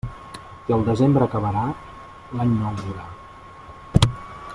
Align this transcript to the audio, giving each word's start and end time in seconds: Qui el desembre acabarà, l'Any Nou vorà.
Qui 0.67 0.73
el 0.77 0.85
desembre 0.87 1.27
acabarà, 1.27 1.65
l'Any 2.39 2.57
Nou 2.63 2.81
vorà. 2.81 3.07